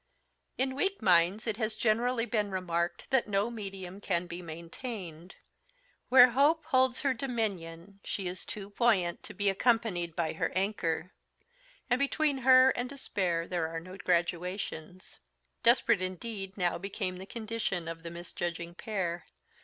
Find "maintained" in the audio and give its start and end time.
4.41-5.35